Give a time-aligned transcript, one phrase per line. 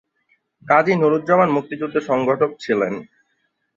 [0.65, 2.93] কাজী নুরুজ্জামান মুক্তিযুদ্ধের সংগঠক ছিলেন।